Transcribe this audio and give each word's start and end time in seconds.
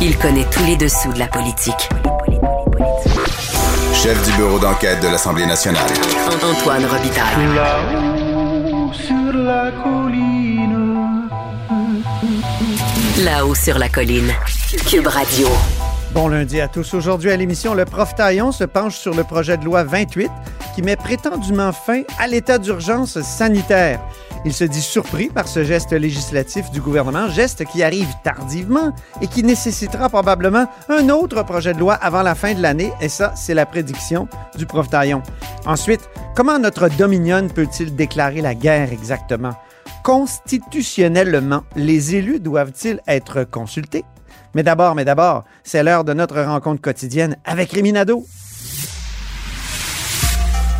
Il 0.00 0.16
connaît 0.16 0.46
tous 0.48 0.64
les 0.64 0.76
dessous 0.76 1.12
de 1.12 1.18
la 1.18 1.26
politique. 1.26 1.88
Chef 3.92 4.24
du 4.24 4.36
bureau 4.36 4.60
d'enquête 4.60 5.02
de 5.02 5.08
l'Assemblée 5.08 5.44
nationale. 5.44 5.90
Antoine 6.40 6.84
Robitaille. 6.84 7.54
Là-haut 7.56 8.92
sur 8.92 9.32
la 9.32 9.72
colline. 9.82 11.28
Là-haut 13.24 13.54
sur 13.56 13.76
la 13.76 13.88
colline. 13.88 14.32
Cube 14.88 15.08
Radio. 15.08 15.48
Bon 16.12 16.28
lundi 16.28 16.60
à 16.60 16.68
tous. 16.68 16.94
Aujourd'hui 16.94 17.32
à 17.32 17.36
l'émission, 17.36 17.74
le 17.74 17.84
prof 17.84 18.14
Taillon 18.14 18.52
se 18.52 18.62
penche 18.62 18.96
sur 18.96 19.14
le 19.14 19.24
projet 19.24 19.56
de 19.56 19.64
loi 19.64 19.82
28 19.82 20.30
qui 20.76 20.82
met 20.82 20.94
prétendument 20.94 21.72
fin 21.72 22.02
à 22.20 22.28
l'état 22.28 22.58
d'urgence 22.58 23.20
sanitaire. 23.22 23.98
Il 24.44 24.52
se 24.52 24.64
dit 24.64 24.80
surpris 24.80 25.28
par 25.28 25.48
ce 25.48 25.64
geste 25.64 25.92
législatif 25.92 26.70
du 26.70 26.80
gouvernement, 26.80 27.28
geste 27.28 27.64
qui 27.64 27.82
arrive 27.82 28.08
tardivement 28.22 28.92
et 29.20 29.26
qui 29.26 29.42
nécessitera 29.42 30.08
probablement 30.08 30.66
un 30.88 31.08
autre 31.08 31.42
projet 31.42 31.74
de 31.74 31.78
loi 31.78 31.94
avant 31.94 32.22
la 32.22 32.34
fin 32.34 32.54
de 32.54 32.62
l'année, 32.62 32.92
et 33.00 33.08
ça, 33.08 33.32
c'est 33.36 33.54
la 33.54 33.66
prédiction 33.66 34.28
du 34.56 34.66
prof 34.66 34.88
Taillon. 34.88 35.22
Ensuite, 35.66 36.08
comment 36.34 36.58
notre 36.58 36.88
Dominion 36.88 37.48
peut-il 37.48 37.94
déclarer 37.94 38.40
la 38.40 38.54
guerre 38.54 38.92
exactement? 38.92 39.54
Constitutionnellement, 40.04 41.64
les 41.76 42.14
élus 42.14 42.40
doivent-ils 42.40 43.00
être 43.06 43.44
consultés? 43.44 44.04
Mais 44.54 44.62
d'abord, 44.62 44.94
mais 44.94 45.04
d'abord, 45.04 45.44
c'est 45.64 45.82
l'heure 45.82 46.04
de 46.04 46.14
notre 46.14 46.40
rencontre 46.40 46.80
quotidienne 46.80 47.36
avec 47.44 47.72
Réminado. 47.72 48.24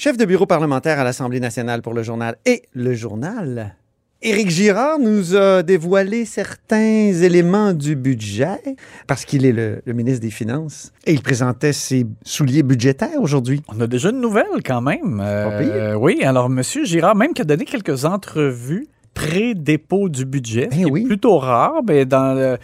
Chef 0.00 0.16
de 0.16 0.24
bureau 0.24 0.46
parlementaire 0.46 1.00
à 1.00 1.04
l'Assemblée 1.04 1.40
nationale 1.40 1.82
pour 1.82 1.92
le 1.92 2.04
journal 2.04 2.36
et 2.46 2.62
le 2.72 2.94
journal. 2.94 3.74
Éric 4.22 4.48
Girard 4.48 5.00
nous 5.00 5.34
a 5.36 5.64
dévoilé 5.64 6.24
certains 6.24 6.78
éléments 7.12 7.72
du 7.72 7.96
budget 7.96 8.60
parce 9.08 9.24
qu'il 9.24 9.44
est 9.44 9.50
le, 9.52 9.82
le 9.84 9.92
ministre 9.94 10.20
des 10.20 10.30
Finances 10.30 10.92
et 11.04 11.12
il 11.12 11.20
présentait 11.20 11.72
ses 11.72 12.06
souliers 12.24 12.62
budgétaires 12.62 13.20
aujourd'hui. 13.20 13.60
On 13.68 13.80
a 13.80 13.88
déjà 13.88 14.10
une 14.10 14.20
nouvelle 14.20 14.62
quand 14.64 14.80
même. 14.82 15.18
Pas 15.18 15.58
pire. 15.58 15.72
Euh, 15.72 15.94
oui, 15.94 16.22
alors 16.22 16.46
M. 16.46 16.62
Girard, 16.84 17.16
même 17.16 17.32
qui 17.32 17.42
a 17.42 17.44
donné 17.44 17.64
quelques 17.64 18.04
entrevues 18.04 18.86
pré-dépôt 19.14 20.08
du 20.08 20.24
budget, 20.24 20.68
Ben 20.70 20.78
ce 20.78 20.84
qui 20.84 20.90
oui. 20.92 21.02
est 21.02 21.06
plutôt 21.06 21.38
rare, 21.38 21.80
mais 21.86 22.04
dans 22.04 22.34
le- 22.34 22.56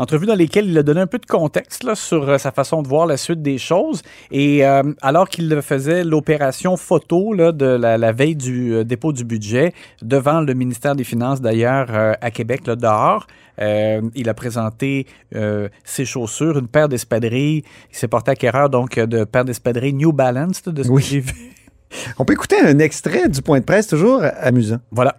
entrevues 0.00 0.26
dans 0.26 0.34
lesquelles 0.34 0.66
il 0.68 0.76
a 0.78 0.82
donné 0.82 1.00
un 1.00 1.06
peu 1.06 1.18
de 1.18 1.26
contexte 1.26 1.84
là, 1.84 1.94
sur 1.94 2.28
euh, 2.28 2.38
sa 2.38 2.50
façon 2.52 2.82
de 2.82 2.88
voir 2.88 3.06
la 3.06 3.16
suite 3.16 3.42
des 3.42 3.58
choses. 3.58 4.02
Et 4.30 4.64
euh, 4.66 4.82
alors 5.02 5.28
qu'il 5.28 5.60
faisait 5.62 6.04
l'opération 6.04 6.76
photo 6.76 7.32
là, 7.34 7.52
de 7.52 7.66
la, 7.66 7.98
la 7.98 8.12
veille 8.12 8.36
du 8.36 8.74
euh, 8.74 8.84
dépôt 8.84 9.12
du 9.12 9.24
budget 9.24 9.72
devant 10.02 10.40
le 10.40 10.54
ministère 10.54 10.94
des 10.96 11.04
Finances 11.04 11.40
d'ailleurs 11.40 11.88
euh, 11.90 12.12
à 12.20 12.30
Québec, 12.30 12.66
là, 12.66 12.76
dehors, 12.76 13.26
euh, 13.60 14.00
il 14.14 14.28
a 14.28 14.34
présenté 14.34 15.06
euh, 15.34 15.68
ses 15.84 16.04
chaussures, 16.06 16.58
une 16.58 16.68
paire 16.68 16.88
d'espadrilles. 16.88 17.62
Il 17.92 17.96
s'est 17.96 18.08
porté 18.08 18.30
acquéreur 18.30 18.70
donc 18.70 18.98
de 18.98 19.24
paire 19.24 19.44
d'espadrilles 19.44 19.92
New 19.94 20.12
Balance, 20.12 20.62
là, 20.66 20.72
de 20.72 20.82
ce 20.82 20.88
Oui. 20.88 21.02
que 21.02 21.08
j'ai 21.08 21.20
vu. 21.20 21.34
On 22.18 22.24
peut 22.24 22.32
écouter 22.32 22.56
un 22.60 22.78
extrait 22.78 23.28
du 23.28 23.42
point 23.42 23.58
de 23.60 23.64
presse, 23.64 23.86
toujours 23.88 24.22
amusant. 24.40 24.78
Voilà. 24.90 25.16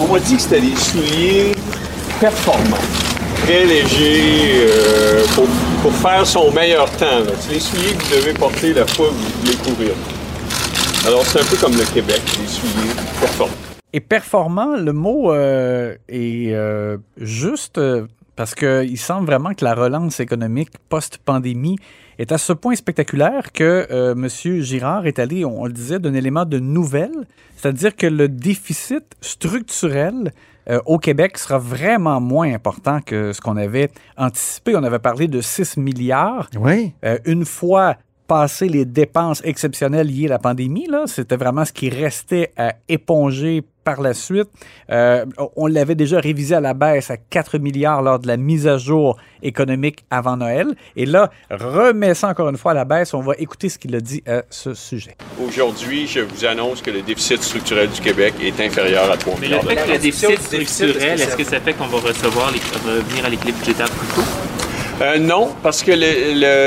On 0.00 0.10
m'a 0.10 0.18
dit 0.20 0.36
que 0.36 0.42
c'était 0.42 0.60
des 0.62 0.74
souliers 0.76 1.52
performants, 2.20 2.76
très 3.50 3.66
légers, 3.66 4.68
euh, 4.68 5.24
pour, 5.82 5.92
faire 5.92 6.24
son 6.24 6.52
meilleur 6.52 6.88
temps. 6.92 7.24
C'est 7.40 7.54
les 7.54 7.58
souliers 7.58 7.94
que 7.94 8.04
vous 8.04 8.16
devez 8.20 8.32
porter 8.32 8.72
la 8.72 8.86
fois 8.86 9.08
que 9.08 9.12
vous 9.12 9.40
voulez 9.40 9.56
courir. 9.56 9.94
Alors, 11.04 11.24
c'est 11.26 11.40
un 11.40 11.44
peu 11.44 11.56
comme 11.56 11.72
le 11.72 11.84
Québec, 11.92 12.20
des 12.24 12.46
souliers. 12.46 12.94
Et 13.92 13.98
performant, 13.98 14.76
le 14.76 14.92
mot 14.92 15.32
euh, 15.32 15.96
est 16.08 16.52
euh, 16.52 16.98
juste 17.16 17.80
parce 18.36 18.54
qu'il 18.54 18.98
semble 18.98 19.26
vraiment 19.26 19.52
que 19.52 19.64
la 19.64 19.74
relance 19.74 20.20
économique 20.20 20.70
post-pandémie 20.88 21.76
est 22.20 22.30
à 22.30 22.38
ce 22.38 22.52
point 22.52 22.76
spectaculaire 22.76 23.50
que 23.52 23.88
euh, 23.90 24.12
M. 24.12 24.28
Girard 24.62 25.06
est 25.08 25.18
allé, 25.18 25.44
on, 25.44 25.62
on 25.62 25.66
le 25.66 25.72
disait, 25.72 25.98
d'un 25.98 26.14
élément 26.14 26.44
de 26.44 26.60
nouvelle, 26.60 27.26
c'est-à-dire 27.56 27.96
que 27.96 28.06
le 28.06 28.28
déficit 28.28 29.04
structurel 29.20 30.32
euh, 30.70 30.80
au 30.86 30.98
Québec 30.98 31.36
sera 31.36 31.58
vraiment 31.58 32.20
moins 32.20 32.52
important 32.52 33.00
que 33.00 33.32
ce 33.32 33.40
qu'on 33.40 33.56
avait 33.56 33.90
anticipé. 34.16 34.76
On 34.76 34.84
avait 34.84 35.00
parlé 35.00 35.26
de 35.26 35.40
6 35.40 35.76
milliards. 35.76 36.48
Oui. 36.56 36.94
Euh, 37.04 37.18
une 37.24 37.44
fois 37.44 37.96
passé 38.30 38.68
les 38.68 38.84
dépenses 38.84 39.42
exceptionnelles 39.44 40.06
liées 40.06 40.26
à 40.26 40.30
la 40.30 40.38
pandémie, 40.38 40.86
là, 40.86 41.02
c'était 41.08 41.34
vraiment 41.34 41.64
ce 41.64 41.72
qui 41.72 41.90
restait 41.90 42.52
à 42.56 42.74
éponger 42.88 43.64
par 43.82 44.00
la 44.00 44.14
suite. 44.14 44.46
Euh, 44.92 45.26
on 45.56 45.66
l'avait 45.66 45.96
déjà 45.96 46.20
révisé 46.20 46.54
à 46.54 46.60
la 46.60 46.72
baisse 46.72 47.10
à 47.10 47.16
4 47.16 47.58
milliards 47.58 48.02
lors 48.02 48.20
de 48.20 48.28
la 48.28 48.36
mise 48.36 48.68
à 48.68 48.78
jour 48.78 49.16
économique 49.42 50.04
avant 50.12 50.36
Noël. 50.36 50.68
Et 50.94 51.06
là, 51.06 51.28
remet 51.50 52.14
ça 52.14 52.28
encore 52.28 52.48
une 52.50 52.56
fois 52.56 52.70
à 52.70 52.74
la 52.74 52.84
baisse. 52.84 53.14
On 53.14 53.20
va 53.20 53.32
écouter 53.36 53.68
ce 53.68 53.80
qu'il 53.80 53.96
a 53.96 54.00
dit 54.00 54.22
à 54.28 54.42
ce 54.48 54.74
sujet. 54.74 55.16
Aujourd'hui, 55.44 56.06
je 56.06 56.20
vous 56.20 56.44
annonce 56.44 56.82
que 56.82 56.92
le 56.92 57.02
déficit 57.02 57.42
structurel 57.42 57.90
du 57.90 58.00
Québec 58.00 58.34
est 58.40 58.60
inférieur 58.60 59.10
à 59.10 59.16
3 59.16 59.38
Mais 59.40 59.48
le 59.48 59.56
milliards 59.56 59.64
fait 59.64 59.88
que 59.88 59.92
le 59.92 59.98
déficit 59.98 60.40
structurel, 60.40 61.20
est-ce 61.20 61.36
que 61.36 61.42
ça 61.42 61.58
fait 61.58 61.72
qu'on 61.72 61.88
va 61.88 61.98
recevoir 61.98 62.52
les, 62.52 62.60
revenir 62.88 63.24
à 63.24 63.28
l'équilibre 63.28 63.58
budgétaire 63.58 63.90
plus 63.90 64.06
tôt? 64.14 64.49
Euh, 65.00 65.18
non, 65.18 65.48
parce 65.62 65.82
que 65.82 65.92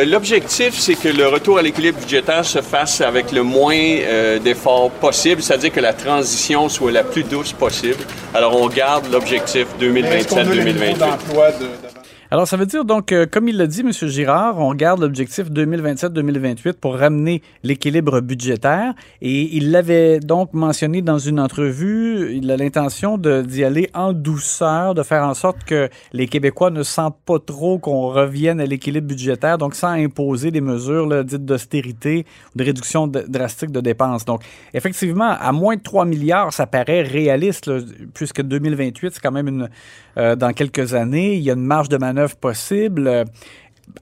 l'objectif, 0.06 0.80
c'est 0.80 0.96
que 0.96 1.10
le 1.10 1.28
retour 1.28 1.60
à 1.60 1.62
l'équilibre 1.62 2.00
budgétaire 2.00 2.44
se 2.44 2.62
fasse 2.62 3.02
avec 3.02 3.32
le 3.32 3.44
moins 3.44 3.76
euh, 3.76 4.40
d'efforts 4.40 4.90
possible, 4.90 5.44
c'est-à-dire 5.44 5.72
que 5.72 5.80
la 5.80 5.94
transition 5.94 6.68
soit 6.68 6.92
la 6.92 7.04
plus 7.04 7.24
douce 7.24 7.54
possible. 7.54 8.04
Alors, 8.34 8.60
on 8.60 8.68
garde 8.68 9.12
l'objectif 9.12 9.68
2027-2028. 9.80 11.93
Alors, 12.34 12.48
ça 12.48 12.58
veut 12.58 12.66
dire 12.66 12.84
donc, 12.84 13.12
euh, 13.12 13.28
comme 13.30 13.48
il 13.48 13.58
l'a 13.58 13.68
dit, 13.68 13.82
M. 13.82 13.92
Girard, 13.92 14.58
on 14.58 14.74
garde 14.74 15.00
l'objectif 15.02 15.52
2027-2028 15.52 16.74
pour 16.74 16.98
ramener 16.98 17.44
l'équilibre 17.62 18.22
budgétaire. 18.22 18.96
Et 19.22 19.56
il 19.56 19.70
l'avait 19.70 20.20
donc 20.20 20.52
mentionné 20.54 21.04
dans 21.04 21.20
une 21.20 21.40
entrevue. 21.40 22.36
Il 22.36 22.50
a 22.50 22.58
l'intention 22.58 23.20
d'y 23.20 23.64
aller 23.64 23.92
en 23.94 24.14
douceur, 24.14 24.96
de 24.96 25.04
faire 25.04 25.24
en 25.24 25.36
sorte 25.36 25.64
que 25.64 25.90
les 26.12 26.26
Québécois 26.26 26.72
ne 26.72 26.82
sentent 26.82 27.20
pas 27.24 27.38
trop 27.38 27.78
qu'on 27.78 28.08
revienne 28.08 28.60
à 28.60 28.66
l'équilibre 28.66 29.10
budgétaire, 29.10 29.60
donc 29.60 29.76
sans 29.76 29.90
imposer 29.90 30.50
des 30.50 30.62
mesures 30.62 31.24
dites 31.24 31.46
d'austérité 31.46 32.26
ou 32.56 32.58
de 32.58 32.64
réduction 32.64 33.06
drastique 33.06 33.72
de 33.72 33.80
dépenses. 33.80 34.26
Donc, 34.26 34.42
effectivement, 34.74 35.36
à 35.40 35.52
moins 35.52 35.76
de 35.76 35.84
3 35.84 36.06
milliards, 36.06 36.52
ça 36.52 36.66
paraît 36.66 37.04
réaliste, 37.04 37.70
puisque 38.16 38.42
2028, 38.42 39.14
c'est 39.14 39.22
quand 39.22 39.32
même 39.32 39.50
une, 39.50 39.70
euh, 40.18 40.36
dans 40.36 40.52
quelques 40.52 40.96
années. 40.96 41.36
Il 41.36 41.44
y 41.44 41.52
a 41.52 41.54
une 41.54 41.66
marge 41.66 41.90
de 41.90 41.98
manœuvre 41.98 42.23
possible. 42.28 43.26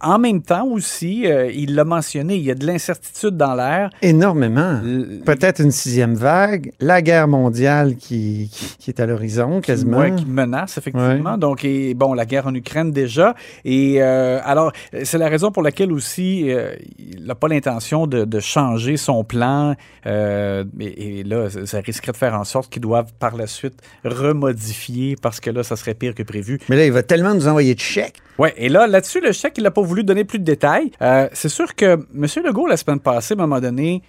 En 0.01 0.19
même 0.19 0.41
temps 0.41 0.65
aussi, 0.67 1.25
euh, 1.25 1.51
il 1.51 1.75
l'a 1.75 1.83
mentionné, 1.83 2.35
il 2.35 2.43
y 2.43 2.51
a 2.51 2.55
de 2.55 2.65
l'incertitude 2.65 3.37
dans 3.37 3.55
l'air. 3.55 3.89
Énormément. 4.01 4.79
L- 4.83 5.21
Peut-être 5.25 5.59
une 5.61 5.71
sixième 5.71 6.15
vague, 6.15 6.71
la 6.79 7.01
guerre 7.01 7.27
mondiale 7.27 7.95
qui, 7.97 8.49
qui, 8.51 8.77
qui 8.77 8.89
est 8.91 8.99
à 8.99 9.05
l'horizon 9.05 9.61
quasiment. 9.61 9.97
Ouais, 9.99 10.13
qui 10.15 10.25
menace, 10.25 10.77
effectivement. 10.77 11.37
Donc, 11.37 11.63
et, 11.65 11.93
bon, 11.93 12.13
la 12.13 12.25
guerre 12.25 12.47
en 12.47 12.55
Ukraine 12.55 12.91
déjà. 12.91 13.35
Et 13.65 14.01
euh, 14.01 14.39
alors, 14.43 14.71
c'est 15.03 15.17
la 15.17 15.29
raison 15.29 15.51
pour 15.51 15.63
laquelle 15.63 15.91
aussi 15.91 16.51
euh, 16.51 16.73
il 16.97 17.25
n'a 17.25 17.35
pas 17.35 17.47
l'intention 17.47 18.07
de, 18.07 18.25
de 18.25 18.39
changer 18.39 18.97
son 18.97 19.23
plan. 19.23 19.75
Et, 20.05 21.19
et 21.19 21.23
là, 21.23 21.47
ça, 21.65 21.79
risquerait 21.79 22.11
de 22.11 22.17
faire 22.17 22.35
en 22.35 22.43
sorte 22.43 22.71
qu'il 22.71 22.81
doive 22.81 23.11
par 23.19 23.35
la 23.35 23.47
suite 23.47 23.75
remodifier 24.03 25.15
parce 25.21 25.39
que 25.39 25.49
là, 25.49 25.63
ça 25.63 25.75
serait 25.75 25.93
pire 25.93 26.15
que 26.15 26.23
prévu. 26.23 26.59
Mais 26.69 26.75
là, 26.77 26.85
il 26.85 26.91
va 26.91 27.03
tellement 27.03 27.33
nous 27.33 27.47
envoyer 27.47 27.75
de 27.75 27.79
chèques. 27.79 28.15
Ouais, 28.37 28.53
et 28.57 28.69
là, 28.69 28.87
là-dessus, 28.87 29.19
le 29.21 29.31
chèque, 29.33 29.55
il 29.57 29.63
n'a 29.71 29.81
pas 29.81 29.81
voulu 29.87 30.03
donner 30.03 30.23
plus 30.25 30.39
de 30.39 30.43
détails. 30.43 30.91
Euh, 31.01 31.27
c'est 31.33 31.49
sûr 31.49 31.73
que 31.75 31.85
M. 32.15 32.25
Legault, 32.45 32.67
la 32.67 32.77
semaine 32.77 32.99
passée, 32.99 33.33
à 33.33 33.37
un 33.41 33.47
moment 33.47 33.59
donné, 33.61 34.03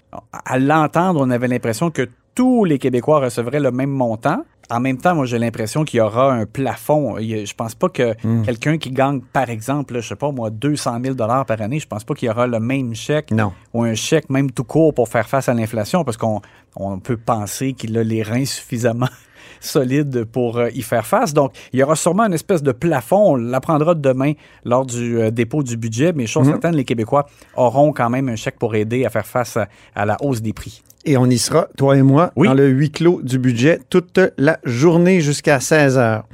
à 0.45 0.59
l'entendre, 0.59 1.21
on 1.21 1.29
avait 1.29 1.47
l'impression 1.47 1.89
que 1.89 2.07
tous 2.35 2.65
les 2.65 2.79
Québécois 2.79 3.19
recevraient 3.19 3.59
le 3.59 3.71
même 3.71 3.91
montant. 3.91 4.43
En 4.71 4.79
même 4.79 4.97
temps, 4.97 5.13
moi, 5.13 5.25
j'ai 5.25 5.37
l'impression 5.37 5.83
qu'il 5.83 5.97
y 5.97 6.01
aura 6.01 6.31
un 6.33 6.45
plafond. 6.45 7.17
Je 7.19 7.53
pense 7.53 7.75
pas 7.75 7.89
que 7.89 8.13
quelqu'un 8.43 8.77
qui 8.77 8.91
gagne, 8.91 9.19
par 9.21 9.49
exemple, 9.49 9.99
je 9.99 10.07
sais 10.07 10.15
pas 10.15 10.31
moi, 10.31 10.49
200 10.49 10.99
000 11.03 11.15
par 11.15 11.61
année, 11.61 11.79
je 11.79 11.87
pense 11.87 12.03
pas 12.05 12.13
qu'il 12.15 12.27
y 12.27 12.31
aura 12.31 12.47
le 12.47 12.59
même 12.59 12.95
chèque 12.95 13.31
Non. 13.31 13.51
ou 13.73 13.83
un 13.83 13.93
chèque 13.93 14.29
même 14.29 14.49
tout 14.51 14.63
court 14.63 14.93
pour 14.93 15.09
faire 15.09 15.27
face 15.27 15.49
à 15.49 15.53
l'inflation 15.53 16.03
parce 16.05 16.17
qu'on 16.17 16.41
on 16.75 16.99
peut 16.99 17.17
penser 17.17 17.73
qu'il 17.73 17.97
a 17.97 18.03
les 18.03 18.23
reins 18.23 18.45
suffisamment 18.45 19.07
solide 19.59 20.25
pour 20.25 20.57
euh, 20.57 20.69
y 20.73 20.81
faire 20.81 21.05
face. 21.05 21.33
Donc, 21.33 21.53
il 21.71 21.79
y 21.79 21.83
aura 21.83 21.95
sûrement 21.95 22.23
une 22.23 22.33
espèce 22.33 22.61
de 22.63 22.71
plafond. 22.71 23.33
On 23.33 23.35
l'apprendra 23.35 23.95
demain 23.95 24.33
lors 24.65 24.85
du 24.85 25.19
euh, 25.19 25.31
dépôt 25.31 25.63
du 25.63 25.77
budget, 25.77 26.11
mais 26.13 26.27
chose 26.27 26.45
Mhm. 26.47 26.51
certaine, 26.53 26.75
les 26.75 26.83
Québécois 26.85 27.27
auront 27.55 27.93
quand 27.93 28.09
même 28.09 28.29
un 28.29 28.35
chèque 28.35 28.59
pour 28.59 28.75
aider 28.75 29.05
à 29.05 29.09
faire 29.09 29.25
face 29.25 29.57
à, 29.57 29.67
à 29.95 30.05
la 30.05 30.17
hausse 30.21 30.41
des 30.41 30.53
prix. 30.53 30.83
Et 31.05 31.17
on 31.17 31.25
y 31.25 31.37
sera, 31.37 31.67
toi 31.77 31.97
et 31.97 32.01
moi, 32.01 32.31
Oui. 32.35 32.47
dans 32.47 32.53
le 32.53 32.67
huis 32.67 32.89
clos 32.91 33.21
du 33.21 33.37
budget 33.37 33.79
toute 33.89 34.19
la 34.37 34.57
journée 34.63 35.19
jusqu'à 35.21 35.59
16 35.59 35.97
heures. 35.97 36.25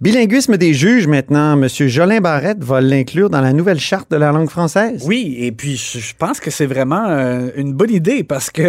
Bilinguisme 0.00 0.56
des 0.56 0.74
juges 0.74 1.08
maintenant. 1.08 1.60
M. 1.60 1.66
Jolin 1.68 2.20
Barrette 2.20 2.62
va 2.62 2.80
l'inclure 2.80 3.30
dans 3.30 3.40
la 3.40 3.52
nouvelle 3.52 3.80
charte 3.80 4.08
de 4.12 4.16
la 4.16 4.30
langue 4.30 4.48
française. 4.48 5.02
Oui, 5.04 5.34
et 5.40 5.50
puis 5.50 5.76
je, 5.76 6.14
pense 6.16 6.38
que 6.38 6.52
c'est 6.52 6.66
vraiment 6.66 7.06
euh, 7.08 7.48
une 7.56 7.72
bonne 7.72 7.90
idée 7.90 8.22
parce 8.22 8.52
que 8.52 8.62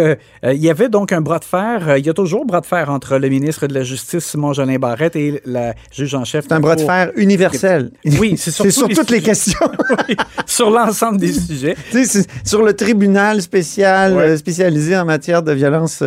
euh, 0.44 0.52
il 0.52 0.60
y 0.60 0.68
avait 0.68 0.88
donc 0.88 1.12
un 1.12 1.20
bras 1.20 1.38
de 1.38 1.44
fer. 1.44 1.88
euh, 1.88 1.98
il 2.00 2.04
y 2.04 2.10
a 2.10 2.14
toujours 2.14 2.44
bras 2.46 2.60
de 2.60 2.66
fer 2.66 2.90
entre 2.90 3.16
le 3.16 3.28
ministre 3.28 3.68
de 3.68 3.74
la 3.74 3.84
Justice, 3.84 4.24
Simon 4.24 4.52
Jolin 4.54 4.80
Barrette, 4.80 5.14
et 5.14 5.40
la 5.46 5.74
juge 5.92 6.16
en 6.16 6.24
chef. 6.24 6.46
C'est 6.48 6.52
un 6.52 6.58
bras 6.58 6.74
de 6.74 6.80
fer 6.82 7.12
universel. 7.14 7.92
Oui, 8.18 8.34
c'est 8.36 8.50
sur, 8.70 8.88
toutes 8.88 9.10
les 9.10 9.22
questions. 9.22 9.56
Oui, 10.08 10.16
sur 10.46 10.70
l'ensemble 10.70 11.18
des 11.18 11.32
sujets. 11.32 11.76
Sur 12.44 12.64
le 12.64 12.72
tribunal 12.72 13.40
spécial 13.42 14.14
Ouais. 14.14 14.36
spécialisé 14.36 14.96
en 14.96 15.04
matière 15.04 15.42
de 15.42 15.52
violence 15.52 16.02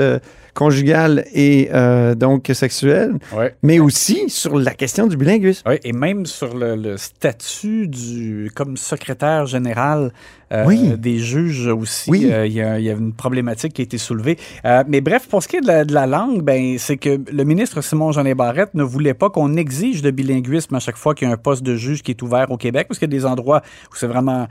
conjugale 0.54 1.26
et 1.34 1.70
euh, 1.74 2.16
donc 2.16 2.50
sexuelle, 2.54 3.14
Ouais. 3.36 3.56
mais 3.64 3.80
aussi 3.80 4.30
sur 4.30 4.58
la 4.60 4.72
question 4.72 5.08
du 5.08 5.18
bilinguisme. 5.18 5.64
Oui, 5.68 5.76
et 5.84 5.94
même 5.94 6.26
sur 6.26 6.56
le, 6.56 6.76
le 6.76 6.98
statut 6.98 7.88
du 7.88 8.52
comme 8.56 8.78
secrétaire 8.78 9.46
général 9.46 10.12
euh, 10.54 10.66
Oui. 10.66 10.94
des 10.98 11.18
juges 11.20 11.68
aussi, 11.68 12.10
Oui. 12.10 12.30
euh, 12.32 12.46
il 12.46 12.54
y, 12.54 12.62
a- 12.62 12.80
il 12.80 12.86
y 12.86 12.90
a 12.90 12.94
une 12.94 13.14
problématique 13.14 13.74
qui 13.74 13.82
a 13.82 13.86
été 13.86 13.98
soulevée. 13.98 14.38
Euh, 14.66 14.84
mais 14.88 15.02
bref, 15.02 15.28
pour 15.28 15.42
ce 15.44 15.48
qui 15.48 15.58
est 15.58 15.62
de 15.62 15.68
la, 15.68 15.84
de 15.86 15.94
la 15.94 16.06
langue, 16.08 16.42
ben, 16.42 16.78
c'est 16.78 16.98
que 16.98 17.20
le 17.32 17.44
ministre 17.44 17.82
Simon 17.82 18.12
Jean 18.12 18.24
Barrette 18.36 18.74
ne 18.74 18.84
voulait 18.84 19.14
pas 19.14 19.30
qu'on 19.30 19.56
exige 19.56 20.02
de 20.02 20.12
bilinguisme 20.12 20.76
à 20.76 20.80
chaque 20.80 20.98
fois 20.98 21.16
qu'il 21.16 21.28
y 21.28 21.32
a 21.32 21.34
un 21.34 21.38
poste 21.38 21.64
de 21.64 21.76
juge 21.76 22.04
qui 22.04 22.12
est 22.12 22.22
ouvert 22.22 22.52
au 22.52 22.58
Québec, 22.58 22.88
parce 22.88 23.00
qu'il 23.00 23.12
y 23.12 23.16
a 23.16 23.18
des 23.18 23.26
endroits 23.26 23.62
où 23.92 23.96
c'est 23.96 24.08
vraiment 24.08 24.48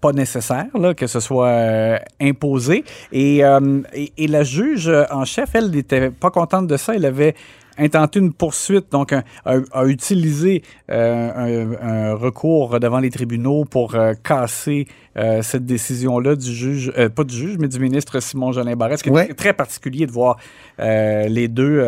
pas 0.00 0.12
nécessaire 0.12 0.66
là, 0.78 0.94
que 0.94 1.06
ce 1.06 1.20
soit 1.20 1.48
euh, 1.48 1.98
imposé. 2.20 2.84
Et, 3.12 3.44
euh, 3.44 3.80
et, 3.94 4.12
et 4.16 4.26
la 4.28 4.42
juge 4.44 4.90
en 5.10 5.24
chef, 5.24 5.50
elle 5.54 5.70
n'était 5.70 6.10
pas 6.10 6.30
contente 6.30 6.66
de 6.66 6.76
ça. 6.76 6.94
Elle 6.94 7.04
avait 7.04 7.34
intenté 7.80 8.18
une 8.20 8.32
poursuite, 8.32 8.92
donc 8.92 9.12
a, 9.12 9.22
a 9.44 9.84
utilisé 9.86 10.62
euh, 10.90 11.74
un, 11.80 11.88
un 12.10 12.14
recours 12.14 12.78
devant 12.78 12.98
les 13.00 13.10
tribunaux 13.10 13.64
pour 13.64 13.94
euh, 13.94 14.12
casser 14.22 14.86
euh, 15.16 15.42
cette 15.42 15.64
décision-là 15.66 16.36
du 16.36 16.52
juge, 16.54 16.92
pas 17.16 17.24
du 17.24 17.34
juge, 17.36 17.56
mais 17.58 17.68
du 17.68 17.80
ministre 17.80 18.20
Simon 18.20 18.52
Jolin 18.52 18.76
Barrette, 18.76 18.98
ce 18.98 19.02
qui 19.04 19.08
est 19.08 19.12
Ouais. 19.12 19.24
très, 19.26 19.34
très 19.34 19.52
particulier 19.54 20.06
de 20.06 20.12
voir 20.12 20.36
les 20.78 21.48
deux 21.48 21.84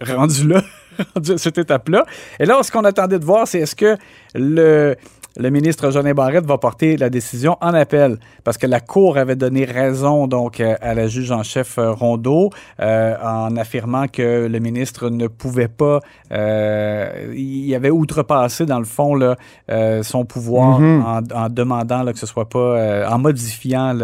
rendus 0.00 0.48
là, 0.48 0.62
rendus 1.14 1.32
à 1.32 1.38
cette 1.38 1.58
étape-là. 1.58 2.04
Et 2.40 2.46
là, 2.46 2.62
ce 2.62 2.70
qu'on 2.72 2.84
attendait 2.84 3.18
de 3.18 3.24
voir, 3.24 3.46
c'est 3.46 3.58
est-ce 3.60 3.76
que 3.76 3.96
le, 4.34 4.96
le 5.38 5.50
ministre 5.50 5.90
Jean 5.90 6.02
Barrette 6.14 6.46
va 6.46 6.58
porter 6.58 6.96
la 6.96 7.10
décision 7.10 7.56
en 7.60 7.74
appel, 7.74 8.18
parce 8.44 8.58
que 8.58 8.66
la 8.66 8.80
Cour 8.80 9.18
avait 9.18 9.36
donné 9.36 9.64
raison 9.64 10.26
donc 10.26 10.60
euh, 10.60 10.74
à 10.80 10.94
la 10.94 11.08
juge 11.08 11.30
en 11.30 11.42
chef 11.42 11.78
euh, 11.78 11.92
Rondeau 11.92 12.50
euh, 12.80 13.14
en 13.22 13.56
affirmant 13.56 14.06
que 14.08 14.46
le 14.46 14.58
ministre 14.58 15.10
ne 15.10 15.26
pouvait 15.26 15.68
pas, 15.68 16.00
euh, 16.32 17.32
il 17.36 17.74
avait 17.74 17.90
outrepassé 17.90 18.66
dans 18.66 18.78
le 18.78 18.84
fond 18.84 19.14
là, 19.14 19.36
euh, 19.70 20.02
son 20.02 20.24
pouvoir 20.24 20.80
Mhm. 20.80 21.04
en, 21.04 21.20
en 21.34 21.48
demandant 21.48 22.02
là, 22.02 22.12
que 22.12 22.18
ce 22.18 22.26
soit 22.26 22.48
pas, 22.48 23.08
en 23.10 23.18
modifiant 23.18 23.96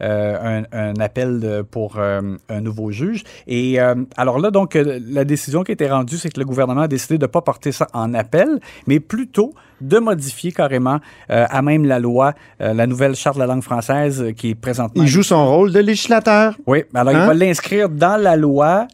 un, 0.00 0.62
un 0.72 0.94
appel 1.00 1.62
pour 1.70 1.98
un 1.98 2.60
nouveau 2.60 2.90
juge. 2.90 3.24
Et 3.46 3.78
alors 4.16 4.38
là, 4.38 4.50
donc, 4.50 4.76
la 4.76 5.24
décision 5.24 5.62
qui 5.62 5.72
a 5.72 5.74
été 5.74 5.88
rendue, 5.88 6.16
c'est 6.16 6.30
que 6.30 6.40
le 6.40 6.46
gouvernement 6.46 6.82
a 6.82 6.88
décidé 6.88 7.18
de 7.18 7.24
ne 7.24 7.30
pas 7.30 7.42
porter 7.42 7.72
ça 7.72 7.86
en 7.92 8.14
appel, 8.14 8.60
mais 8.86 9.00
plutôt 9.00 9.52
de 9.80 9.98
modifier 9.98 10.52
carrément 10.52 10.79
euh, 10.88 11.46
à 11.48 11.62
même 11.62 11.84
la 11.84 11.98
loi, 11.98 12.34
euh, 12.60 12.72
la 12.74 12.86
nouvelle 12.86 13.14
charte 13.14 13.36
de 13.36 13.40
la 13.40 13.46
langue 13.46 13.62
française 13.62 14.22
euh, 14.22 14.32
qui 14.32 14.50
est 14.50 14.54
présentement... 14.54 15.02
Il 15.02 15.08
joue 15.08 15.22
son 15.22 15.46
rôle 15.48 15.72
de 15.72 15.80
législateur. 15.80 16.54
Oui, 16.66 16.84
alors 16.94 17.14
Hein? 17.14 17.20
il 17.22 17.26
va 17.26 17.34
l'inscrire 17.34 17.88
dans 17.88 18.20
la 18.20 18.36
loi, 18.36 18.86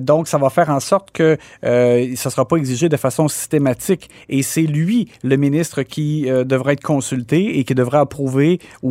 donc 0.00 0.28
ça 0.28 0.38
va 0.38 0.50
faire 0.50 0.70
en 0.70 0.80
sorte 0.80 1.10
que 1.12 1.36
euh, 1.64 2.06
ça 2.16 2.28
ne 2.28 2.32
sera 2.32 2.46
pas 2.46 2.56
exigé 2.56 2.88
de 2.88 2.96
façon 2.96 3.28
systématique. 3.28 4.08
Et 4.28 4.42
c'est 4.42 4.62
lui, 4.62 5.08
le 5.22 5.36
ministre, 5.36 5.82
qui 5.82 6.28
euh, 6.30 6.44
devra 6.44 6.72
être 6.72 6.82
consulté 6.82 7.58
et 7.58 7.64
qui 7.64 7.74
devra 7.74 8.00
approuver 8.00 8.58
ou, 8.82 8.90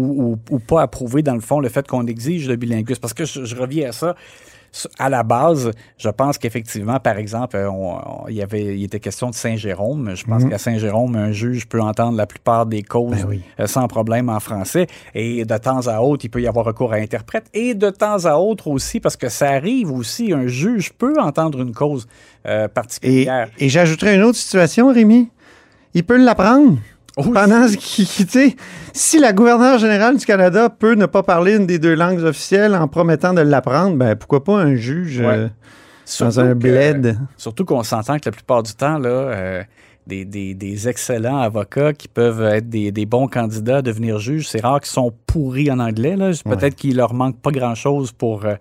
ou- 0.50 0.56
ou 0.56 0.60
pas 0.60 0.82
approuver, 0.82 1.22
dans 1.22 1.36
le 1.36 1.42
fond, 1.42 1.60
le 1.60 1.70
fait 1.70 1.88
qu'on 1.88 2.06
exige 2.08 2.48
le 2.48 2.56
bilinguisme. 2.56 3.02
Parce 3.02 3.14
que 3.14 3.26
je, 3.26 3.46
je 3.46 3.56
reviens 3.56 3.90
à 3.90 3.92
ça. 3.92 4.16
À 4.98 5.10
la 5.10 5.24
base, 5.24 5.72
je 5.98 6.08
pense 6.10 6.38
qu'effectivement, 6.38 6.98
par 7.00 7.18
exemple, 7.18 7.58
euh, 7.58 7.70
on- 7.70 7.98
on- 7.98 8.28
il 8.30 8.36
y 8.36 8.42
avait, 8.42 8.78
il 8.78 8.84
était 8.86 9.02
question 9.02 9.30
de 9.30 9.36
Saint-Jérôme. 9.36 10.16
Je 10.16 10.24
pense 10.26 10.46
qu'à 10.46 10.58
Saint-Jérôme, 10.58 11.16
un 11.18 11.34
juge 11.34 11.68
peut 11.68 11.82
entendre 11.82 12.16
la 12.18 12.26
plupart 12.26 12.66
des 12.66 12.82
causes 12.82 13.12
Ben 13.18 13.26
oui. 13.28 13.42
euh, 13.60 13.68
sans 13.68 13.88
problème 13.90 14.30
en 14.30 14.40
français. 14.40 14.88
Et 15.14 15.44
de 15.44 15.58
temps 15.58 15.88
à 15.88 16.00
autre, 16.00 16.24
il 16.24 16.30
peut 16.30 16.42
y 16.42 16.48
avoir 16.48 16.66
recours 16.66 16.94
à 16.94 16.96
interprète. 16.98 17.48
Et 17.54 17.74
de 17.74 17.90
temps 17.90 18.24
à 18.26 18.36
autre 18.38 18.68
aussi, 18.68 19.02
parce 19.02 19.18
que 19.18 19.28
ça 19.28 19.50
arrive 19.50 19.92
aussi, 19.92 20.32
un 20.32 20.48
juge 20.48 20.94
peut 20.94 21.16
entendre 21.20 21.60
une 21.62 21.74
cause 21.74 22.08
euh, 22.46 22.66
Et, 22.66 22.68
particulière. 22.70 23.50
et 23.60 23.68
j'ajouterais 23.68 24.16
une 24.16 24.24
autre 24.24 24.38
situation, 24.38 24.94
Rémi. 24.94 25.30
Il 25.94 26.06
peut 26.06 26.16
l'apprendre. 26.24 26.78
Oh, 27.18 27.24
Pendant 27.34 27.68
ce 27.68 27.76
qui, 27.78 28.06
qui- 28.06 28.26
tu 28.26 28.56
si 28.94 29.20
la 29.20 29.34
gouverneure 29.34 29.78
générale 29.80 30.18
du 30.18 30.26
Canada 30.26 30.70
peut 30.70 30.96
ne 30.96 31.06
pas 31.06 31.24
parler 31.24 31.56
une 31.58 31.66
des 31.66 31.80
deux 31.80 31.94
langues 31.96 32.22
officielles 32.24 32.74
en 32.76 32.88
promettant 32.88 33.34
de 33.34 33.42
l'apprendre, 33.42 33.96
ben 33.98 34.16
pourquoi 34.16 34.44
pas 34.44 34.58
un 34.58 34.76
juge 34.76 35.20
Ouais. 35.20 35.26
euh, 35.28 35.48
surtout 36.06 36.36
dans 36.36 36.40
un 36.42 36.56
bled? 36.56 37.18
Surtout 37.38 37.66
qu'on 37.66 37.84
s'entend 37.84 38.16
que 38.18 38.26
la 38.26 38.32
plupart 38.32 38.64
du 38.64 38.74
temps, 38.74 38.98
là, 38.98 39.10
euh, 39.10 39.64
des, 40.08 40.26
des- 40.26 40.56
des 40.56 40.88
excellents 40.90 41.38
avocats 41.40 41.94
qui 41.94 42.08
peuvent 42.08 42.42
être 42.44 42.68
des, 42.70 42.92
des 42.92 43.06
bons 43.06 43.28
candidats 43.28 43.78
à 43.78 43.82
devenir 43.82 44.18
juges, 44.20 44.48
c'est 44.50 44.62
rare 44.62 44.80
qu'ils 44.82 44.90
sont 44.92 45.14
pourris 45.28 45.70
en 45.72 45.80
anglais. 45.80 46.16
là. 46.18 46.32
Peut-être 46.44 46.76
qu'il 46.76 46.96
leur 46.98 47.14
manque 47.14 47.38
pas 47.40 47.52
grand-chose 47.52 48.12
pour 48.12 48.44
euh, 48.46 48.56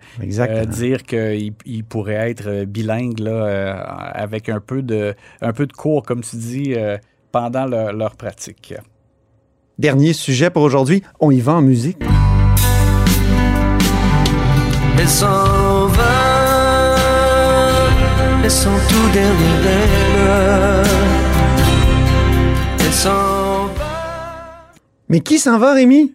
dire 0.65 1.03
qu'ils 1.03 1.53
ils 1.65 1.83
pourraient 1.83 2.29
être 2.31 2.65
bilingues 2.65 3.19
là, 3.19 3.73
avec 4.13 4.49
un 4.49 4.59
peu, 4.59 4.81
de, 4.81 5.13
un 5.41 5.51
peu 5.53 5.65
de 5.67 5.73
cours, 5.73 6.03
comme 6.03 6.21
tu 6.21 6.35
dis, 6.35 6.75
pendant 7.31 7.65
leur, 7.65 7.93
leur 7.93 8.15
pratique. 8.15 8.73
Dernier 9.77 10.13
sujet 10.13 10.49
pour 10.49 10.63
aujourd'hui, 10.63 11.01
on 11.19 11.31
y 11.31 11.39
va 11.39 11.53
en 11.53 11.61
musique. 11.61 11.97
Elle 14.99 15.07
s'en 15.07 15.87
va, 15.87 16.95
laissant 18.43 18.77
tout 18.87 19.09
derrière 19.13 20.83
elle. 20.83 20.85
Elle 22.79 22.93
s'en 22.93 23.65
va. 23.65 24.71
Mais 25.09 25.21
qui 25.21 25.39
s'en 25.39 25.57
va, 25.57 25.73
Rémi? 25.73 26.13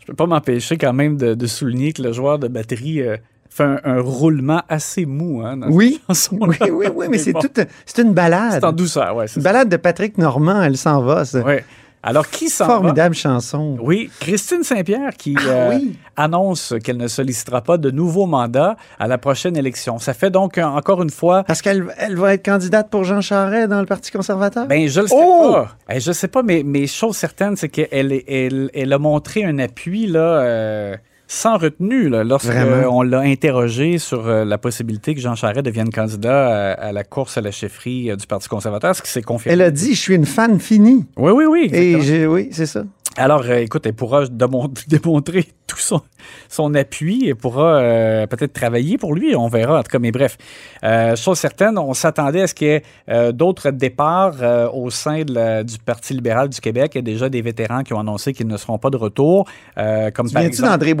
Je 0.00 0.06
peux 0.06 0.14
pas 0.14 0.26
m'empêcher 0.26 0.78
quand 0.78 0.94
même 0.94 1.16
de, 1.16 1.34
de 1.34 1.46
souligner 1.46 1.92
que 1.92 2.02
le 2.02 2.12
joueur 2.12 2.38
de 2.38 2.48
batterie 2.48 3.02
euh, 3.02 3.18
fait 3.54 3.64
un, 3.64 3.80
un 3.84 4.00
roulement 4.00 4.62
assez 4.68 5.06
mou 5.06 5.42
hein, 5.44 5.56
dans 5.56 5.68
Oui. 5.68 6.00
cette. 6.12 6.32
Oui, 6.32 6.56
oui, 6.70 6.86
oui, 6.94 7.06
mais 7.10 7.18
c'est 7.18 7.32
bon. 7.32 7.40
tout, 7.40 7.50
c'est 7.86 8.02
une 8.02 8.12
balade. 8.14 8.52
C'est 8.52 8.64
en 8.64 8.72
douceur, 8.72 9.16
ouais. 9.16 9.26
c'est 9.28 9.36
Une 9.36 9.42
ça. 9.42 9.48
balade 9.52 9.68
de 9.68 9.76
Patrick 9.76 10.18
Normand, 10.18 10.62
elle 10.62 10.76
s'en 10.76 11.02
va. 11.02 11.24
ça. 11.24 11.40
Ouais. 11.40 11.64
Alors, 12.04 12.28
qui 12.28 12.48
s'en 12.48 12.66
va? 12.66 12.74
Formidable 12.78 13.14
chanson. 13.14 13.76
Oui, 13.80 14.10
Christine 14.18 14.64
Saint-Pierre 14.64 15.12
qui 15.16 15.36
Ah 15.38 15.50
euh, 15.50 15.70
oui. 15.76 15.96
annonce 16.16 16.74
qu'elle 16.82 16.96
ne 16.96 17.06
sollicitera 17.06 17.60
pas 17.60 17.78
de 17.78 17.92
nouveau 17.92 18.26
mandat 18.26 18.74
à 18.98 19.06
la 19.06 19.18
prochaine 19.18 19.56
élection. 19.56 20.00
Ça 20.00 20.12
fait 20.12 20.30
donc, 20.30 20.58
euh, 20.58 20.64
encore 20.64 21.00
une 21.02 21.10
fois, 21.10 21.44
Parce 21.44 21.62
qu'elle 21.62 21.86
elle 21.98 22.16
va 22.16 22.34
être 22.34 22.44
candidate 22.44 22.90
pour 22.90 23.04
Jean 23.04 23.20
Charest 23.20 23.68
dans 23.68 23.78
le 23.78 23.86
Parti 23.86 24.10
conservateur? 24.10 24.66
Ben, 24.66 24.88
je 24.88 25.00
le 25.00 25.06
sais 25.06 25.14
Oh! 25.16 25.52
pas. 25.52 25.76
Eh, 25.94 26.00
je 26.00 26.10
sais 26.10 26.26
pas, 26.26 26.42
mais, 26.42 26.64
mais 26.66 26.88
chose 26.88 27.16
certaine, 27.16 27.54
c'est 27.54 27.68
qu'elle 27.68 28.20
elle, 28.26 28.68
elle 28.74 28.92
a 28.92 28.98
montré 28.98 29.44
un 29.44 29.60
appui 29.60 30.08
là, 30.08 30.18
euh, 30.40 30.96
sans 31.34 31.56
retenue 31.56 32.10
là, 32.10 32.24
lorsque 32.24 32.46
Vraiment? 32.50 32.76
euh, 32.76 32.84
on 32.90 33.00
l'a 33.02 33.20
interrogé 33.20 33.96
sur 33.96 34.26
euh, 34.28 34.44
la 34.44 34.58
possibilité 34.58 35.14
que 35.14 35.20
Jean 35.20 35.34
Charest 35.34 35.64
devienne 35.64 35.90
candidat 35.90 36.72
à, 36.72 36.88
à 36.88 36.92
la 36.92 37.04
course 37.04 37.38
à 37.38 37.40
la 37.40 37.50
chefferie 37.50 38.10
euh, 38.10 38.16
du 38.16 38.26
Parti 38.26 38.48
conservateur, 38.48 38.94
ce 38.94 39.00
qui 39.00 39.10
s'est 39.10 39.22
confirmé. 39.22 39.54
Elle 39.54 39.62
a 39.62 39.70
dit, 39.70 39.94
je 39.94 40.00
suis 40.00 40.14
une 40.14 40.26
fan 40.26 40.60
finie. 40.60 41.06
Oui, 41.16 41.32
oui, 41.34 41.44
oui. 41.46 41.70
Et 41.72 41.94
exactement. 41.94 42.34
oui, 42.34 42.48
c'est 42.52 42.66
ça. 42.66 42.84
Alors, 43.16 43.42
euh, 43.44 43.56
écoute, 43.58 43.84
elle 43.86 43.92
pourra 43.94 44.24
démon- 44.24 44.70
démontrer 44.88 45.44
tout 45.66 45.76
son, 45.78 46.00
son 46.48 46.74
appui. 46.74 47.26
Elle 47.28 47.36
pourra 47.36 47.76
euh, 47.76 48.26
peut-être 48.26 48.54
travailler 48.54 48.96
pour 48.96 49.14
lui. 49.14 49.36
On 49.36 49.48
verra, 49.48 49.80
en 49.80 49.82
tout 49.82 49.90
cas. 49.90 49.98
Mais 49.98 50.10
bref, 50.12 50.38
euh, 50.82 51.14
chose 51.14 51.38
certaine, 51.38 51.76
on 51.78 51.92
s'attendait 51.92 52.40
à 52.42 52.46
ce 52.46 52.54
qu'il 52.54 52.68
y 52.68 52.70
ait 52.70 53.32
d'autres 53.34 53.70
départs 53.70 54.36
au 54.74 54.88
sein 54.88 55.24
de 55.24 55.34
la- 55.34 55.62
du 55.62 55.76
Parti 55.78 56.14
libéral 56.14 56.48
du 56.48 56.58
Québec. 56.60 56.92
Il 56.94 56.98
y 56.98 57.00
a 57.00 57.02
déjà 57.02 57.28
des 57.28 57.42
vétérans 57.42 57.82
qui 57.82 57.92
ont 57.92 58.00
annoncé 58.00 58.32
qu'ils 58.32 58.46
ne 58.46 58.56
seront 58.56 58.78
pas 58.78 58.88
de 58.90 58.96
retour. 58.96 59.46
comme 59.76 60.28
Tu 60.28 60.32
par 60.32 60.40
viens-tu 60.42 60.46
exemple... 60.46 60.70
d'André 60.70 60.94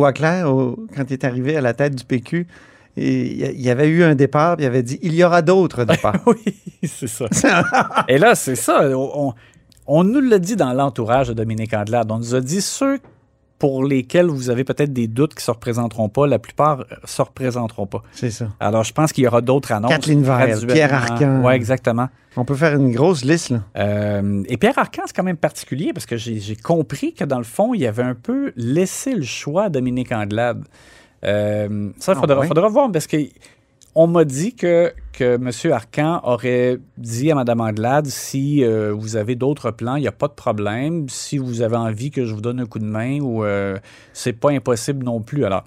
Au- 0.46 0.86
quand 0.94 1.04
il 1.08 1.12
est 1.14 1.24
arrivé 1.24 1.56
à 1.56 1.60
la 1.60 1.74
tête 1.74 1.94
du 1.94 2.04
PQ? 2.04 2.46
Il 2.96 3.36
y 3.40 3.44
a- 3.44 3.50
il 3.50 3.60
y 3.60 3.70
avait 3.70 3.88
eu 3.88 4.02
un 4.02 4.14
départ, 4.14 4.56
puis 4.56 4.64
il 4.64 4.68
avait 4.68 4.82
dit 4.82 4.98
il 5.02 5.14
y 5.14 5.24
aura 5.24 5.40
d'autres 5.42 5.84
départs. 5.84 6.20
oui, 6.26 6.54
c'est 6.84 7.06
ça. 7.08 7.26
Et 8.08 8.18
là, 8.18 8.34
c'est 8.34 8.54
ça. 8.56 8.88
On, 8.96 9.32
on 9.86 10.04
nous 10.04 10.20
l'a 10.20 10.38
dit 10.38 10.56
dans 10.56 10.72
l'entourage 10.74 11.28
de 11.28 11.32
Dominique 11.32 11.72
Andelade. 11.74 12.10
On 12.12 12.18
nous 12.18 12.34
a 12.34 12.40
dit 12.40 12.60
ceux 12.60 12.98
pour 13.62 13.84
lesquels 13.84 14.26
vous 14.26 14.50
avez 14.50 14.64
peut-être 14.64 14.92
des 14.92 15.06
doutes 15.06 15.36
qui 15.36 15.44
se 15.44 15.50
représenteront 15.52 16.08
pas, 16.08 16.26
la 16.26 16.40
plupart 16.40 16.80
euh, 16.80 16.96
se 17.04 17.22
représenteront 17.22 17.86
pas. 17.86 18.02
C'est 18.10 18.32
ça. 18.32 18.48
Alors, 18.58 18.82
je 18.82 18.92
pense 18.92 19.12
qu'il 19.12 19.22
y 19.22 19.26
aura 19.28 19.40
d'autres 19.40 19.70
annonces. 19.70 19.92
Kathleen 19.92 20.22
graduellement. 20.22 20.72
Pierre 20.74 20.92
Arcan. 20.92 21.42
Oui, 21.44 21.52
exactement. 21.52 22.08
On 22.36 22.44
peut 22.44 22.56
faire 22.56 22.74
une 22.74 22.90
grosse 22.90 23.24
liste, 23.24 23.50
là. 23.50 23.60
Euh, 23.76 24.42
et 24.48 24.56
Pierre 24.56 24.76
Arcan, 24.76 25.02
c'est 25.06 25.14
quand 25.14 25.22
même 25.22 25.36
particulier 25.36 25.92
parce 25.92 26.06
que 26.06 26.16
j'ai 26.16 26.56
compris 26.56 27.14
que 27.14 27.22
dans 27.22 27.38
le 27.38 27.44
fond, 27.44 27.72
il 27.72 27.86
avait 27.86 28.02
un 28.02 28.16
peu 28.16 28.52
laissé 28.56 29.14
le 29.14 29.22
choix 29.22 29.66
à 29.66 29.68
Dominique 29.68 30.10
Anglade. 30.10 30.64
Euh, 31.22 31.90
ça, 32.00 32.14
il 32.14 32.16
Ah, 32.16 32.20
faudra, 32.20 32.42
faudra 32.42 32.68
voir 32.68 32.90
parce 32.90 33.06
que 33.06 33.16
on 33.94 34.06
m'a 34.06 34.24
dit 34.24 34.54
que, 34.54 34.92
que 35.12 35.34
M. 35.34 35.72
Arcan 35.72 36.20
aurait 36.24 36.78
dit 36.96 37.30
à 37.30 37.34
Mme 37.34 37.60
Anglade 37.60 38.06
si 38.06 38.64
euh, 38.64 38.92
vous 38.92 39.16
avez 39.16 39.34
d'autres 39.34 39.70
plans, 39.70 39.96
il 39.96 40.00
n'y 40.00 40.08
a 40.08 40.12
pas 40.12 40.28
de 40.28 40.32
problème. 40.32 41.08
Si 41.08 41.38
vous 41.38 41.60
avez 41.60 41.76
envie 41.76 42.10
que 42.10 42.24
je 42.24 42.34
vous 42.34 42.40
donne 42.40 42.60
un 42.60 42.66
coup 42.66 42.78
de 42.78 42.86
main 42.86 43.20
ou 43.20 43.44
euh, 43.44 43.78
c'est 44.12 44.32
pas 44.32 44.50
impossible 44.50 45.04
non 45.04 45.20
plus. 45.20 45.44
Alors, 45.44 45.64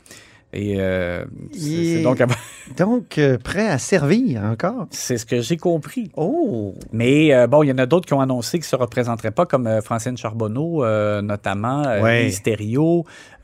et 0.56 0.80
euh, 0.80 1.24
c'est- 1.52 1.60
c'est 1.60 2.00
est 2.00 2.04
donc, 2.04 2.20
Donc, 2.78 3.18
euh, 3.20 3.38
prêt 3.38 3.68
à 3.68 3.78
servir 3.78 4.42
encore. 4.44 4.88
c'est 4.90 5.18
ce 5.18 5.26
que 5.26 5.40
j'ai 5.42 5.58
compris. 5.58 6.10
Oh! 6.18 6.74
Mais 6.92 7.32
euh, 7.34 7.46
bon, 7.46 7.62
il 7.62 7.68
y 7.70 7.72
en 7.72 7.78
a 7.78 7.86
d'autres 7.86 8.08
qui 8.08 8.14
ont 8.14 8.22
annoncé 8.22 8.58
qu'ils 8.58 8.66
ne 8.66 8.70
se 8.70 8.76
représenteraient 8.76 9.32
pas, 9.32 9.46
comme 9.46 9.68
Francine 9.84 10.18
Charbonneau, 10.18 10.84
notamment, 11.22 11.84
Ouais. 12.02 12.26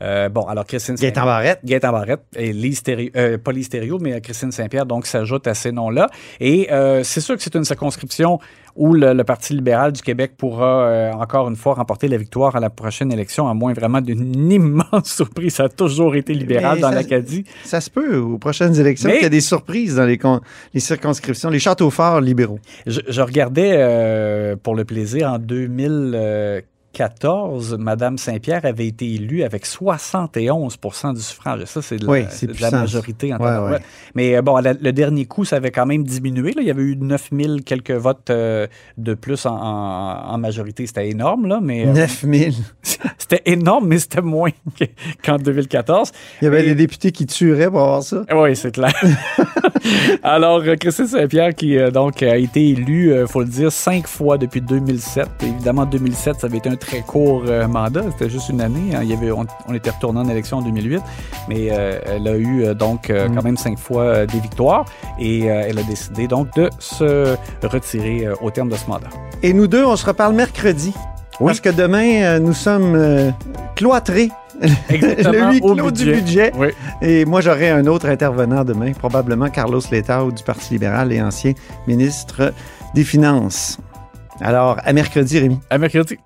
Euh, 0.02 0.28
bon, 0.28 0.42
alors 0.42 0.66
Christine 0.66 0.96
Gaëtan 0.96 1.24
Barrette. 1.24 1.60
Gaëtan 1.64 1.92
Barrette 1.92 2.22
et 2.36 2.52
euh, 3.16 3.38
pas 3.38 3.52
Thériault, 3.68 3.98
mais 4.00 4.20
Christine 4.20 4.50
Saint-Pierre, 4.50 4.86
donc 4.86 5.06
s'ajoute 5.06 5.46
à 5.46 5.54
ces 5.54 5.70
noms-là. 5.70 6.08
Et 6.40 6.68
c'est 7.04 7.20
sûr 7.20 7.36
que 7.36 7.42
c'est 7.42 7.54
une 7.54 7.64
circonscription 7.64 8.40
où 8.76 8.94
le, 8.94 9.12
le 9.12 9.24
Parti 9.24 9.52
libéral 9.54 9.92
du 9.92 10.00
Québec 10.02 10.32
pourra 10.36 10.84
euh, 10.86 11.12
encore 11.12 11.48
une 11.48 11.56
fois 11.56 11.74
remporter 11.74 12.08
la 12.08 12.16
victoire 12.16 12.56
à 12.56 12.60
la 12.60 12.70
prochaine 12.70 13.12
élection, 13.12 13.48
à 13.48 13.54
moins 13.54 13.72
vraiment 13.72 14.00
d'une 14.00 14.50
immense 14.52 15.04
surprise. 15.04 15.54
Ça 15.54 15.64
a 15.64 15.68
toujours 15.68 16.14
été 16.16 16.34
libéral 16.34 16.76
Mais 16.76 16.80
dans 16.82 16.90
l'Acadie. 16.90 17.44
Ça 17.64 17.80
se 17.80 17.90
peut 17.90 18.16
aux 18.18 18.38
prochaines 18.38 18.78
élections 18.78 19.10
qu'il 19.10 19.22
y 19.22 19.26
a 19.26 19.30
des 19.30 19.40
surprises 19.40 19.96
dans 19.96 20.04
les, 20.06 20.18
con- 20.18 20.40
les 20.74 20.80
circonscriptions, 20.80 21.50
les 21.50 21.58
châteaux 21.58 21.90
forts 21.90 22.20
libéraux. 22.20 22.58
Je, 22.86 23.00
je 23.08 23.20
regardais 23.20 23.72
euh, 23.74 24.56
pour 24.62 24.74
le 24.74 24.84
plaisir 24.84 25.30
en 25.30 25.38
2014, 26.92 27.76
Madame 27.78 28.18
Saint-Pierre 28.18 28.64
avait 28.64 28.86
été 28.86 29.14
élue 29.14 29.42
avec 29.42 29.64
71% 29.66 31.14
du 31.14 31.20
suffrage. 31.20 31.64
Ça, 31.64 31.80
c'est 31.82 31.96
de, 31.96 32.04
la- 32.06 32.12
Oui, 32.12 32.22
de 32.24 32.70
majorité 32.76 33.32
en. 33.34 33.38
Ouais, 33.38 33.70
ouais. 33.72 33.78
Mais 34.14 34.36
euh, 34.36 34.42
bon, 34.42 34.58
la- 34.58 34.74
le 34.74 34.92
dernier 34.92 35.24
coup, 35.26 35.44
ça 35.44 35.56
avait 35.56 35.70
quand 35.70 35.86
même 35.86 36.04
diminué. 36.04 36.52
là. 36.52 36.60
Il 36.62 36.66
y 36.66 36.70
avait 36.70 36.82
eu 36.82 36.96
9000 36.96 37.62
quelques 37.64 37.90
votes 37.92 38.30
euh, 38.30 38.66
de 38.98 39.14
plus 39.14 39.46
en, 39.46 39.54
en- 39.56 40.32
en 40.34 40.38
majorité. 40.38 40.86
C'était 40.86 41.08
énorme, 41.08 41.46
là, 41.46 41.60
mais 41.62 41.86
euh, 41.86 41.92
9000. 41.92 42.54
c'était 43.18 43.42
énorme, 43.46 43.86
mais 43.88 43.98
c'était 43.98 44.20
moins 44.22 44.50
que- 44.78 44.84
qu'en 45.24 45.36
2014. 45.36 46.12
Il 46.40 46.44
y 46.44 46.48
avait 46.48 46.62
Et- 46.62 46.66
des 46.66 46.74
députés 46.74 47.12
qui 47.12 47.26
tueraient 47.26 47.70
pour 47.70 47.80
avoir 47.80 48.02
ça. 48.02 48.22
oui, 48.34 48.54
c'est 48.56 48.72
clair. 48.72 48.92
Alors, 50.22 50.60
euh, 50.66 50.76
Christine 50.76 51.06
Saint-Pierre, 51.06 51.54
qui 51.54 51.76
euh, 51.76 51.90
donc 51.90 52.22
a 52.22 52.36
été 52.36 52.68
élue, 52.70 53.14
il 53.20 53.26
faut 53.26 53.40
le 53.40 53.46
dire, 53.46 53.72
cinq 53.72 54.06
fois 54.06 54.38
depuis 54.38 54.60
2007. 54.60 55.28
Évidemment, 55.42 55.84
2007, 55.86 56.40
ça 56.40 56.46
avait 56.46 56.58
été 56.58 56.68
un 56.68 56.76
très 56.76 57.00
court 57.00 57.44
euh, 57.48 57.66
mandat. 57.66 58.02
C'était 58.12 58.30
juste 58.30 58.48
une 58.48 58.60
année. 58.60 58.94
hein. 58.94 59.00
Il 59.02 59.10
y 59.10 59.12
avait, 59.12 59.30
on, 59.32 59.44
on 59.68 59.74
était 59.74 59.90
retourné 59.90 60.20
en 60.20 60.28
élection 60.28 60.58
en 60.58 60.62
2008. 60.62 61.00
Mais 61.48 61.68
euh, 61.70 61.98
elle 62.06 62.28
a 62.28 62.36
eu 62.36 62.64
euh, 62.64 62.74
donc 62.74 63.10
euh, 63.10 63.28
quand 63.34 63.42
même 63.42 63.56
cinq 63.56 63.78
fois 63.78 64.02
euh, 64.02 64.26
des 64.26 64.38
victoires. 64.40 64.84
Et 65.18 65.50
euh, 65.50 65.64
elle 65.68 65.78
a 65.78 65.82
décidé 65.82 66.28
donc 66.28 66.54
de 66.56 66.70
se 66.78 67.36
retirer 67.62 68.26
euh, 68.26 68.34
au 68.40 68.50
terme 68.50 68.68
de 68.68 68.76
ce 68.76 68.86
mandat. 68.88 69.08
Et 69.42 69.52
nous 69.52 69.66
deux, 69.66 69.84
on 69.84 69.96
se 69.96 70.06
reparle 70.06 70.34
mercredi. 70.34 70.92
Parce 71.40 71.60
que 71.60 71.70
demain, 71.70 72.22
euh, 72.22 72.38
nous 72.38 72.52
sommes 72.52 72.94
euh, 72.94 73.30
cloîtrés. 73.74 74.30
Exactement, 74.88 75.48
le 75.48 75.52
huis 75.52 75.60
clos 75.60 75.90
du 75.90 76.04
budget. 76.04 76.20
budget. 76.20 76.52
Oui. 76.56 76.68
Et 77.00 77.24
moi, 77.24 77.40
j'aurai 77.40 77.70
un 77.70 77.86
autre 77.86 78.08
intervenant 78.08 78.64
demain, 78.64 78.92
probablement 78.92 79.48
Carlos 79.48 79.80
Letao 79.90 80.30
du 80.30 80.42
Parti 80.42 80.74
libéral 80.74 81.12
et 81.12 81.20
ancien 81.20 81.52
ministre 81.86 82.52
des 82.94 83.04
Finances. 83.04 83.78
Alors, 84.40 84.76
à 84.82 84.92
mercredi, 84.92 85.38
Rémi. 85.38 85.58
À 85.70 85.78
mercredi. 85.78 86.18